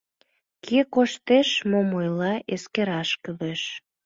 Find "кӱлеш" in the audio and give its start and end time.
3.23-3.61